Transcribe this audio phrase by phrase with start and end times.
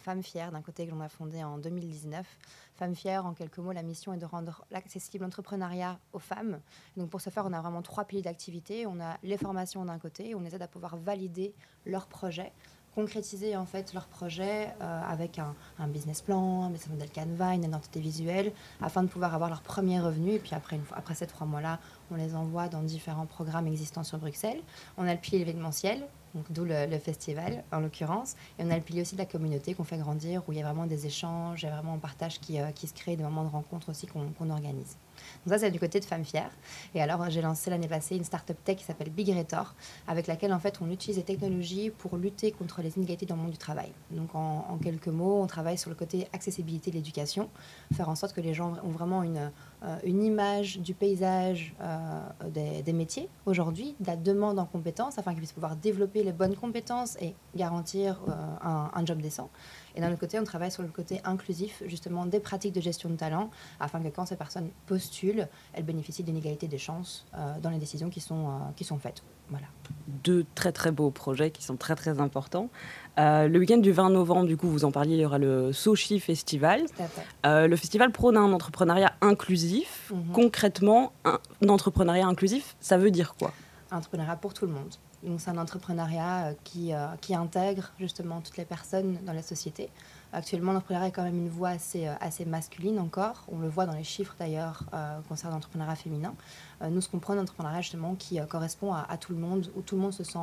[0.00, 2.26] Femmes Fières, d'un côté que l'on a fondé en 2019.
[2.74, 6.60] Femmes Fières, en quelques mots, la mission est de rendre accessible l'entrepreneuriat aux femmes.
[6.96, 8.86] donc pour ce faire, on a vraiment trois piliers d'activité.
[8.86, 12.52] On a les formations d'un côté, on les aide à pouvoir valider leurs projets
[12.94, 15.54] concrétiser en fait leur projet euh, avec un,
[15.88, 20.00] business plan, un business model Canva, une identité visuelle, afin de pouvoir avoir leur premier
[20.00, 20.32] revenu.
[20.32, 21.78] Et puis après, après ces trois mois-là,
[22.10, 24.60] on les envoie dans différents programmes existants sur Bruxelles.
[24.98, 26.06] On a le pilier événementiel,
[26.50, 28.34] d'où le, festival en l'occurrence.
[28.58, 30.62] Et on a le pilier aussi de la communauté qu'on fait grandir, où il y
[30.62, 33.16] a vraiment des échanges, il y a vraiment un partage qui, euh, qui se crée,
[33.16, 34.96] des moments de rencontre aussi qu'on organise.
[35.44, 36.50] Donc ça, c'est du côté de Femmes Fières.
[36.94, 39.74] Et alors, j'ai lancé l'année passée une start-up tech qui s'appelle Big Retor,
[40.06, 43.42] avec laquelle, en fait, on utilise des technologies pour lutter contre les inégalités dans le
[43.42, 43.92] monde du travail.
[44.10, 47.48] Donc, en, quelques mots, on travaille sur le côté accessibilité de l'éducation,
[47.94, 49.50] faire en sorte que les gens ont vraiment une,
[49.82, 52.20] euh, une image du paysage euh,
[52.84, 56.56] des, métiers aujourd'hui, de la demande en compétences, afin qu'ils puissent pouvoir développer les bonnes
[56.56, 58.32] compétences et garantir euh,
[58.92, 59.48] un job décent.
[59.94, 63.10] Et d'un autre côté, on travaille sur le côté inclusif, justement, des pratiques de gestion
[63.10, 67.58] de talent, afin que quand ces personnes postulent, elles bénéficient d'une égalité des chances euh,
[67.60, 69.22] dans les décisions qui sont, euh, qui sont faites.
[69.48, 69.66] Voilà.
[70.06, 72.70] Deux très très beaux projets qui sont très très importants.
[73.18, 75.72] Euh, le week-end du 20 novembre, du coup, vous en parliez, il y aura le
[75.72, 76.84] Sochi Festival.
[77.44, 80.12] le festival prône un entrepreneuriat inclusif.
[80.14, 80.32] Mhm.
[80.32, 83.52] Concrètement, un, entrepreneuriat inclusif, ça veut dire quoi?
[83.90, 84.94] Un entrepreneuriat pour tout le monde.
[85.22, 89.42] Donc c'est un entrepreneuriat euh, qui, euh, qui intègre justement toutes les personnes dans la
[89.42, 89.90] société.
[90.32, 93.44] Actuellement, l'entrepreneuriat est quand même une voie assez, euh, assez masculine encore.
[93.52, 94.84] On le voit dans les chiffres d'ailleurs
[95.28, 96.34] concernant l'entrepreneuriat féminin.
[96.88, 100.02] nous, ce qu'on prend d'entrepreneuriat justement qui correspond à, tout le monde, où tout le
[100.02, 100.38] monde se sent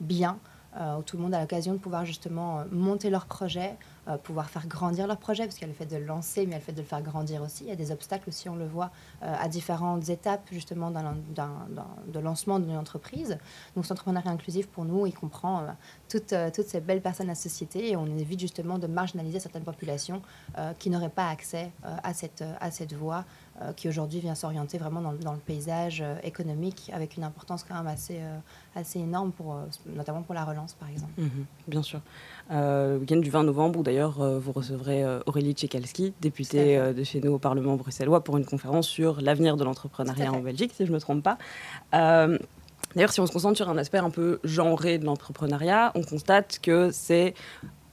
[0.00, 0.38] bien,
[0.78, 3.76] où tout le monde a l'occasion de pouvoir justement monter leur projet,
[4.08, 6.40] euh, pouvoir faire grandir leur projet, parce qu'il y a le fait de le lancer,
[6.40, 7.62] mais il y a le fait de le faire grandir aussi.
[7.62, 8.90] Il y a des obstacles aussi, on le voit,
[9.22, 13.38] euh, à différentes étapes justement de lancement d'une entreprise.
[13.76, 17.34] Donc cet entrepreneuriat inclusif, pour nous, il comprend euh, toutes, ces belles personnes à la
[17.36, 20.20] société et on évite justement de marginaliser certaines populations
[20.78, 23.24] qui n'auraient pas accès à, cette, à voie
[23.76, 27.86] qui aujourd'hui vient s'orienter vraiment dans, dans, le paysage économique avec une importance quand même
[27.86, 28.20] assez,
[28.74, 31.12] assez énorme, pour, notamment pour la relance par exemple.
[31.18, 32.00] Mhm, bien sûr.
[32.50, 36.92] le week-end du 20 novembre, ou D'ailleurs, euh, vous recevrez euh, Aurélie Tchekalski, députée euh,
[36.92, 40.72] de chez nous au Parlement bruxellois, pour une conférence sur l'avenir de l'entrepreneuriat en Belgique,
[40.74, 41.38] si je ne me trompe pas.
[42.94, 46.58] D'ailleurs, si on se concentre sur un aspect un peu genré de l'entrepreneuriat, on constate
[46.62, 47.34] que c'est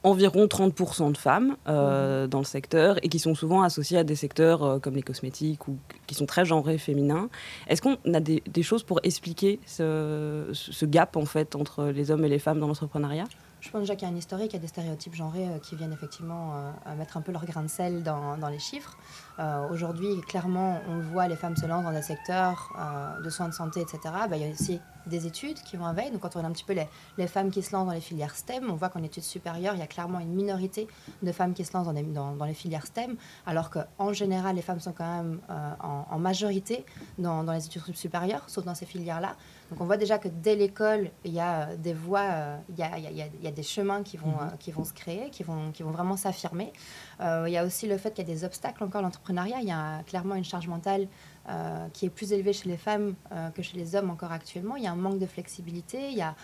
[0.03, 2.27] environ 30% de femmes mmh.
[2.27, 5.77] dans le secteur et qui sont souvent associées à des secteurs comme les cosmétiques ou
[6.07, 7.29] qui sont très genrés féminins.
[7.67, 12.23] Est-ce qu'on a des, choses pour expliquer ce, ce, gap en fait entre les hommes
[12.23, 13.25] et les femmes dans l'entrepreneuriat?
[13.61, 15.59] Je pense déjà qu'il y a un historique, il y a des stéréotypes genrés euh,
[15.59, 16.53] qui viennent effectivement
[16.87, 18.97] euh, mettre un peu leur grain de sel dans, les chiffres.
[19.37, 22.73] Euh, aujourd'hui, clairement, on voit, les femmes se lancent dans des secteurs
[23.23, 23.99] de soins de santé, etc.
[24.29, 26.11] Bah, il y a aussi des études qui vont avec.
[26.11, 26.75] Donc, quand on a un petit peu
[27.17, 29.79] les, femmes qui se lancent dans les filières STEM, on voit qu'en études supérieures, il
[29.79, 30.87] y a clairement une minorité
[31.21, 33.15] de femmes qui se lancent dans, les filières STEM,
[33.45, 35.39] alors qu'en général, les femmes sont quand même
[35.79, 36.85] en, majorité
[37.17, 39.35] dans, les études supérieures, sauf dans ces filières-là.
[39.69, 42.97] Donc on voit déjà que dès l'école, il y a des voies, il y a,
[42.97, 44.57] il des chemins qui vont, mhm.
[44.59, 46.73] qui vont se créer, qui vont, qui vont vraiment s'affirmer.
[47.21, 49.59] Euh, il y a aussi le fait qu'il y a des obstacles encore à l'entrepreneuriat.
[49.61, 51.07] Il y a clairement une charge mentale
[51.49, 54.75] euh, qui est plus élevée chez les femmes euh, que chez les hommes encore actuellement.
[54.75, 56.09] Il y a un manque de flexibilité.
[56.09, 56.35] Il y a,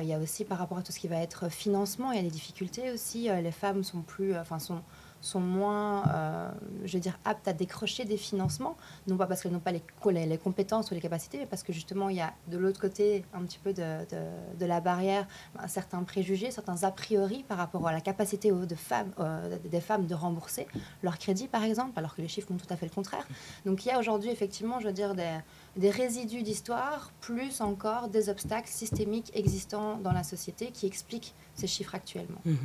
[0.00, 2.20] il y a aussi par rapport à tout ce qui va être financement, il y
[2.20, 3.28] a des difficultés aussi.
[3.28, 4.82] les femmes sont plus, enfin sont
[5.24, 6.50] sont moins, euh,
[6.84, 8.76] je veux dire, aptes à décrocher des financements,
[9.06, 12.08] non pas parce qu'elles n'ont pas les, compétences ou les capacités, mais parce que justement,
[12.10, 15.26] il y a de l'autre côté un petit peu de, la barrière
[15.66, 20.06] certains préjugés, certains a priori par rapport à la capacité de femmes, euh, des femmes
[20.06, 20.66] de rembourser
[21.02, 23.26] leur crédit, par exemple, alors que les chiffres font tout à fait le contraire.
[23.64, 28.28] Donc il y a aujourd'hui, effectivement, je veux dire, des, résidus d'histoire, plus encore des
[28.28, 32.40] obstacles systémiques existants dans la société qui expliquent ces chiffres actuellement.
[32.44, 32.56] Mmh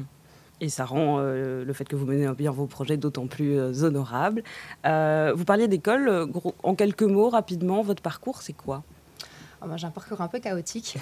[0.62, 3.84] et ça rend euh, le fait que vous menez bien vos projets d'autant plus euh,
[3.84, 4.44] honorable.
[4.86, 6.28] Euh, vous parliez d'école.
[6.64, 8.84] En quelques mots, rapidement, votre parcours, c'est quoi?
[9.62, 10.98] Oh, J'ai un parcours un peu chaotique.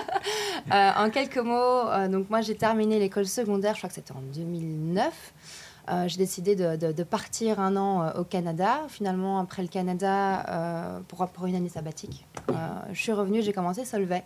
[0.70, 5.32] en quelques mots, donc moi j'ai terminé l'école secondaire, je crois que c'était en 2009.
[6.06, 8.80] j'ai décidé de, partir un an au Canada.
[8.88, 12.26] Finalement, après le Canada, pour, pour une année sabbatique,
[12.92, 14.22] je suis revenue, j'ai commencé Solvay.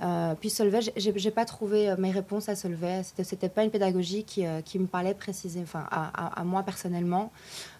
[0.00, 3.02] Euh, puis Solvay, j'ai pas trouvé euh, mes réponses à Solvay.
[3.22, 7.30] C'était pas une pédagogie qui, euh, me parlait précisément, enfin à, moi personnellement.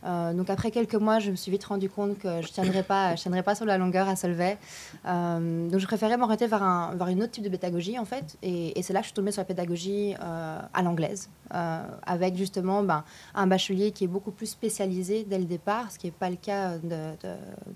[0.04, 3.22] donc après quelques mois, je me suis vite rendu compte que je tiendrais pas, je
[3.22, 4.56] tiendrais pas sur la longueur à Solvay.
[5.04, 8.36] donc je préférais m'orienter vers un, vers une autre type de pédagogie en fait.
[8.42, 13.04] Et, c'est là que je suis tombée sur la pédagogie à l'anglaise, avec justement ben,
[13.34, 16.36] un bachelier qui est beaucoup plus spécialisé dès le départ, ce qui n'est pas le
[16.36, 17.14] cas de,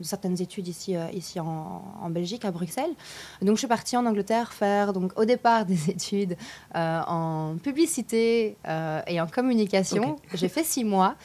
[0.02, 2.94] certaines études ici, ici en Belgique, à Bruxelles.
[3.42, 6.36] Donc je suis partie en Angleterre Angleterre faire, donc au départ, des études
[6.74, 8.56] en publicité
[9.06, 10.16] et en communication.
[10.34, 11.16] J'ai fait six mois.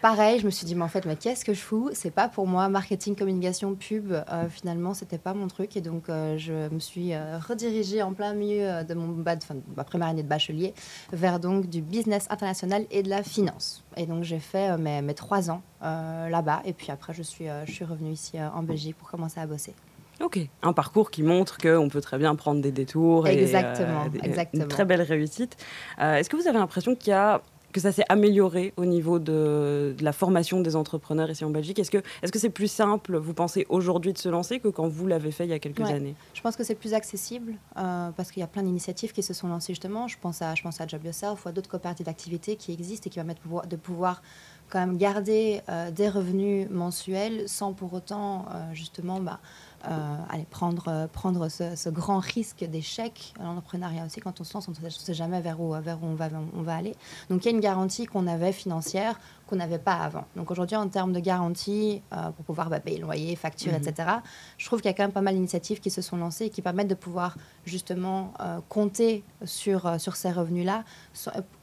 [0.00, 1.90] Pareil, je me suis dit, mais en fait, mais qu'est-ce que je fous?
[1.92, 2.68] C'est pas pour moi.
[2.68, 5.76] Marketing, communication, pub, euh, finalement, c'était pas mon truc.
[5.76, 9.34] Et donc, euh, je me suis euh, redirigée en plein milieu de mon bas,
[9.76, 10.72] ma première année de bachelier
[11.12, 13.82] vers donc du business international et de la finance.
[13.96, 16.62] Et donc, j'ai fait mes, mes, trois ans là-bas.
[16.64, 19.74] Et puis après, je suis, je suis revenue ici en Belgique pour commencer à bosser.
[20.20, 24.64] Ok, un parcours qui montre qu'on peut très bien prendre des détours exactement, et exactement.
[24.64, 25.56] une très belle réussite.
[26.00, 27.40] Est-ce que vous avez l'impression qu'il y a
[27.72, 31.78] que ça s'est amélioré au niveau de, la formation des entrepreneurs ici en Belgique?
[31.78, 34.88] Est-ce que c'est -ce c'est plus simple, vous pensez, aujourd'hui de se lancer que quand
[34.88, 36.14] vous l'avez fait il y a quelques années?
[36.34, 39.34] Je pense que c'est plus accessible euh, parce qu'il y a plein d'initiatives qui se
[39.34, 40.08] sont lancées justement.
[40.08, 43.06] Je pense à, je pense à Job Yourself ou à d'autres coopératives d'activité qui existent
[43.06, 44.22] et qui permettent de pouvoir
[44.70, 49.20] quand même garder euh, des revenus mensuels sans pour autant euh, justement...
[49.20, 49.40] Bah,
[49.86, 53.32] euh, aller prendre, euh, prendre ce, grand risque d'échec.
[53.40, 56.14] L'entrepreneuriat aussi, quand on se lance, on ne sait jamais vers où, vers où on,
[56.14, 56.94] va, on va aller.
[57.30, 60.24] Donc il y a une garantie qu'on avait financière qu'on n'avait pas avant.
[60.36, 63.78] Donc aujourd'hui, en termes de garantie, euh, pour pouvoir bah, payer le loyer, facture, mhm.
[63.78, 64.10] etc.,
[64.58, 66.50] je trouve qu'il y a quand même pas mal d'initiatives qui se sont lancées et
[66.50, 68.32] qui permettent de pouvoir justement
[68.68, 70.84] compter sur, sur ces revenus-là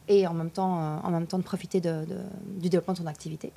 [0.08, 2.06] et en même temps, euh, en même temps de profiter de,
[2.58, 3.52] du développement de son activité.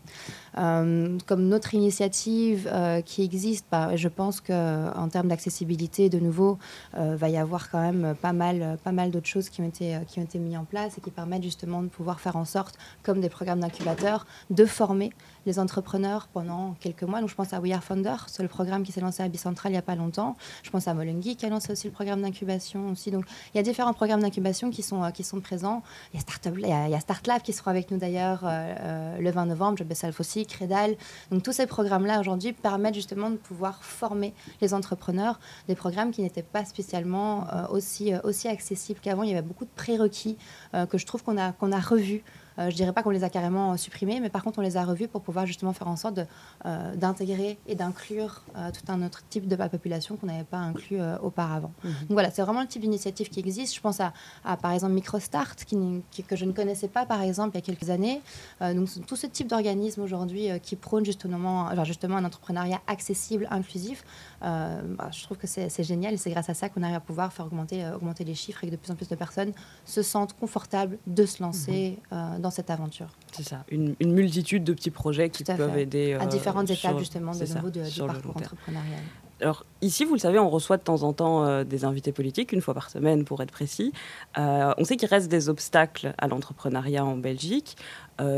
[0.57, 6.59] Euh, comme notre initiative euh, qui existe, bah, je pense qu'en termes d'accessibilité, de nouveau,
[6.95, 10.19] va y avoir quand même pas mal, pas mal d'autres choses qui ont, été, qui
[10.19, 13.21] ont été mises en place et qui permettent justement de pouvoir faire en sorte, comme
[13.21, 15.11] des programmes d'incubateurs, de former
[15.47, 17.21] les entrepreneurs pendant quelques mois.
[17.21, 19.73] Donc je pense à We Are Founder, c'est le programme qui s'est lancé à Bicentral
[19.73, 20.37] il n'y a pas longtemps.
[20.63, 23.11] Je pense à Molungi qui a lancé aussi le programme d'incubation aussi.
[23.11, 23.25] Donc
[23.55, 25.83] il y a différents programmes d'incubation qui sont, qui sont présents.
[26.15, 29.31] Il y a il y a, StartLab qui sera avec nous d'ailleurs euh, euh, le
[29.31, 30.97] 20 novembre, Job Self aussi, Credal.
[31.31, 36.23] Donc tous ces programmes-là aujourd'hui permettent justement de pouvoir former les entrepreneurs, des programmes qui
[36.23, 39.23] n'étaient pas spécialement euh, aussi, aussi accessibles qu'avant.
[39.23, 40.37] Il y avait beaucoup de prérequis
[40.91, 43.31] que je trouve qu'on a, qu'on a revus euh, je dirais pas qu'on les a
[43.31, 45.97] carrément euh, supprimés, mais par contre, on les a revus pour pouvoir justement faire en
[45.97, 46.21] sorte
[46.67, 48.43] euh, d'intégrer et d'inclure
[48.75, 51.73] tout un autre type de la population qu'on n'avait pas inclus auparavant.
[51.85, 51.93] Mhm.
[51.93, 53.75] Donc voilà, c'est vraiment le type d'initiative qui existe.
[53.75, 54.13] Je pense à,
[54.57, 55.77] par exemple MicroStart, qui,
[56.27, 58.21] que je ne connaissais pas par exemple il y a quelques années.
[58.61, 64.05] donc tout ce type d'organisme aujourd'hui qui prône justement, justement un entrepreneuriat accessible, inclusif,
[64.41, 64.79] bah,
[65.13, 67.47] je trouve que c'est génial et c'est grâce à ça qu'on arrive à pouvoir faire
[67.47, 69.53] augmenter, augmenter les chiffres et que de plus en plus de personnes
[69.85, 72.41] se sentent confortables de se lancer mhm.
[72.41, 73.09] dans cette aventure.
[73.33, 76.15] C'est ça, une, multitude de petits projets qui peuvent aider.
[76.15, 79.01] à différentes euh, étapes justement de nouveau de, du parcours entrepreneurial.
[79.41, 82.51] Alors ici, vous le savez, on reçoit de temps en temps euh, des invités politiques,
[82.51, 83.93] une fois par semaine pour être précis.
[84.37, 87.77] Euh, on sait qu'il reste des obstacles à l'entrepreneuriat en Belgique.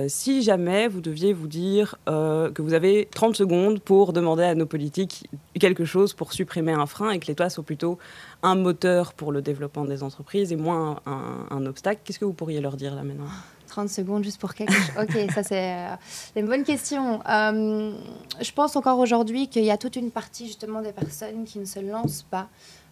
[0.08, 4.66] si jamais vous deviez vous dire que vous avez 30 secondes pour demander à nos
[4.66, 5.26] politiques
[5.58, 7.98] quelque chose pour supprimer un frein et que l'État soit plutôt
[8.42, 12.34] un moteur pour le développement des entreprises et moins un, un obstacle, qu'est-ce que vous
[12.34, 13.30] pourriez leur dire là maintenant?
[13.70, 14.94] 30 secondes juste pour quelque chose.
[15.00, 15.94] Ok, ça c'est euh,
[16.36, 17.20] une bonne question.
[17.26, 17.92] Euh,
[18.40, 21.64] je pense encore aujourd'hui qu'il y a toute une partie justement des personnes qui ne
[21.64, 22.48] se lancent pas.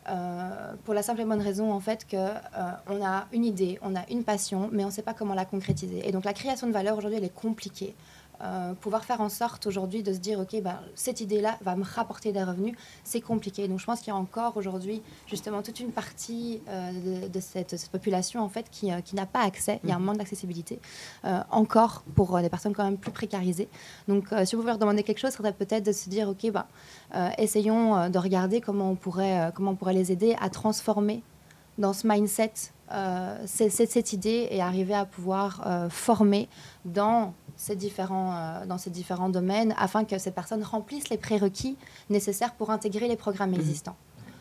[0.09, 2.31] Euh, pour la simple et bonne raison en fait qu'on
[2.89, 5.45] on a une idée, on a une passion, mais on ne sait pas comment la
[5.45, 6.09] concrétiser.
[6.09, 7.95] Et donc la création de valeur aujourd'hui elle est compliquée.
[8.41, 11.83] Euh, pouvoir faire en sorte aujourd'hui de se dire, OK, ben, cette idée-là va me
[11.83, 13.67] rapporter des revenus, c'est compliqué.
[13.67, 17.89] Donc je pense qu'il y a encore aujourd'hui justement toute une partie euh, de, cette,
[17.91, 20.05] population en fait qui, euh, qui n'a pas accès, il y a un mhm.
[20.05, 20.79] manque d'accessibilité
[21.51, 23.69] encore pour des personnes quand même plus précarisées.
[24.07, 26.51] Donc si vous pouvez leur demander quelque chose, ce serait peut-être de se dire, OK,
[26.51, 26.67] ben,
[27.39, 31.23] essayons de regarder comment on, pourrait, comment on pourrait les aider à transformer
[31.79, 32.53] dans ce mindset
[33.47, 36.49] cette, cette, idée et arriver à pouvoir former
[36.85, 41.77] dans ces différents, euh, dans ces différents domaines afin que ces personnes remplissent les prérequis
[42.09, 43.61] nécessaires pour intégrer les programmes mhm.
[43.61, 43.97] existants.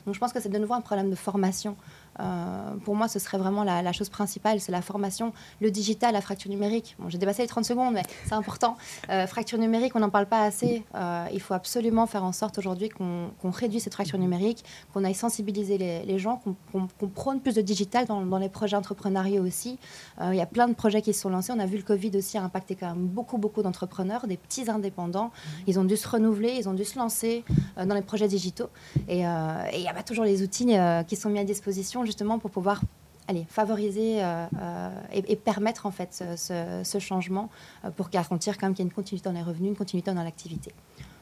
[0.06, 1.75] Donc je pense que c'est de nouveau un problème de formation
[2.19, 6.21] euh, pour moi, ce serait vraiment la, chose principale, c'est la formation, le digital, la
[6.21, 6.95] fracture numérique.
[7.00, 8.77] Bon, j'ai dépassé les 30 secondes, mais c'est important.
[9.09, 10.83] Euh, fracture numérique, on n'en parle pas assez.
[10.95, 15.13] Euh, il faut absolument faire en sorte aujourd'hui qu'on réduise cette fracture numérique, qu'on aille
[15.13, 19.77] sensibiliser les, gens, qu'on prône plus de digital dans, les projets entrepreneuriaux aussi.
[20.21, 21.51] il y a plein de projets qui se sont lancés.
[21.55, 24.69] On a vu le Covid aussi a impacté quand même beaucoup, beaucoup d'entrepreneurs, des petits
[24.69, 25.31] indépendants.
[25.67, 27.43] Ils ont dû se renouveler, ils ont dû se lancer
[27.77, 28.69] dans les projets digitaux.
[29.07, 30.75] Et il y a toujours les outils
[31.07, 32.82] qui sont mis à disposition justement pour pouvoir
[33.28, 37.50] allez, favoriser euh, euh, et, permettre en fait ce, changement
[37.86, 40.12] euh, pour garantir quand même qu'il y ait une continuité dans les revenus, une continuité
[40.14, 40.74] dans l'activité.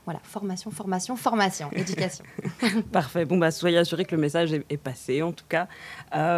[0.05, 2.23] Voilà, formation, formation, formation, éducation.
[2.91, 3.25] Parfait.
[3.25, 5.67] Bon, bah, soyez assurés que le message est, est passé, en tout cas.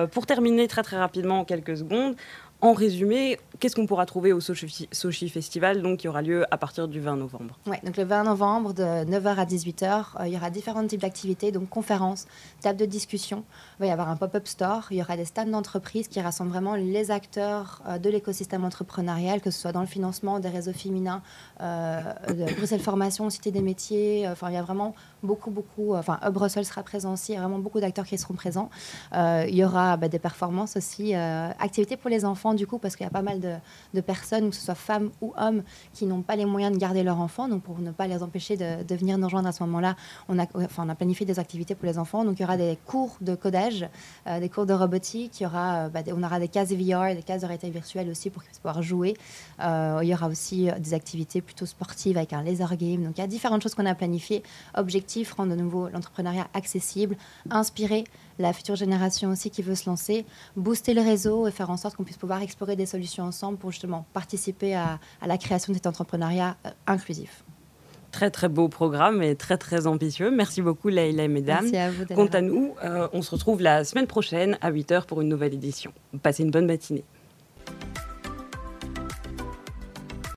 [0.08, 2.16] pour terminer très, très rapidement, en quelques secondes,
[2.62, 6.88] en résumé, qu'est-ce qu'on pourra trouver au Sochi, Festival, donc, qui aura lieu à partir
[6.88, 7.60] du 20 novembre?
[7.68, 11.51] Oui, donc le 20 novembre, de 9h à 18h, il y aura différents types d'activités,
[11.51, 12.25] donc conférences,
[12.62, 13.44] tables de discussion.
[13.79, 16.50] Il va y avoir un pop-up store, il y aura des stands d'entreprise qui rassemblent
[16.50, 21.22] vraiment les acteurs de l'écosystème entrepreneurial, que ce soit dans le financement des réseaux féminins,
[21.60, 24.27] Bruxelles Formation, Cité des métiers.
[24.27, 25.96] Enfin, il y a vraiment beaucoup, beaucoup.
[25.96, 28.69] Enfin, Hub sera présent aussi, il y a vraiment beaucoup d'acteurs qui seront présents.
[29.13, 33.03] il y aura bah, des performances aussi, activités pour les enfants, du coup, parce qu'il
[33.03, 36.36] y a pas mal de, personnes, que ce soit femmes ou hommes, qui n'ont pas
[36.36, 37.48] les moyens de garder leur enfant.
[37.48, 39.96] Donc, pour ne pas les empêcher de, venir nous rejoindre à ce moment-là,
[40.29, 42.24] on a, enfin, on a planifié des activités pour les enfants.
[42.25, 43.66] Donc, il y aura des cours de codage,
[44.27, 45.41] euh, des cours de robotique.
[45.41, 48.50] Euh, bah, on aura des cases VR, des cases de réalité virtuelle aussi pour qu'ils
[48.50, 49.15] puissent pouvoir jouer.
[49.62, 53.03] Euh, il y aura aussi des activités plutôt sportives avec un laser game.
[53.03, 54.43] Donc, il y a différentes choses qu'on a planifiées.
[54.75, 57.17] Objectif, rendre de nouveau l'entrepreneuriat accessible,
[57.50, 58.03] inspirer
[58.39, 61.95] la future génération aussi qui veut se lancer, booster le réseau et faire en sorte
[61.95, 65.88] qu'on puisse pouvoir explorer des solutions ensemble pour justement participer à, la création de cet
[65.88, 66.55] entrepreneuriat
[66.86, 67.43] inclusif.
[68.11, 70.31] Très très beau programme et très très ambitieux.
[70.31, 71.63] Merci beaucoup Leïla et mesdames.
[71.63, 72.05] Merci à vous.
[72.13, 75.53] Quant à nous, euh, on se retrouve la semaine prochaine à 8h pour une nouvelle
[75.53, 75.91] édition.
[76.23, 77.03] Passez une bonne matinée.